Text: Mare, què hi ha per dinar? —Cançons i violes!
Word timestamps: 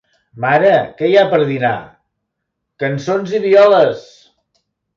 Mare, 0.45 0.69
què 1.01 1.09
hi 1.11 1.17
ha 1.19 1.25
per 1.33 1.39
dinar? 1.51 1.75
—Cançons 2.85 3.37
i 3.41 3.45
violes! 3.47 4.05